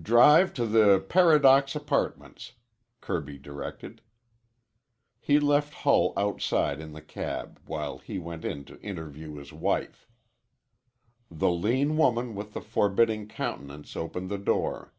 [0.00, 2.52] "Drive to the Paradox Apartments,"
[3.00, 4.00] Kirby directed.
[5.18, 10.06] He left Hull outside in the cab while he went in to interview his wife.
[11.32, 14.94] The lean woman with the forbidding countenance opened the door.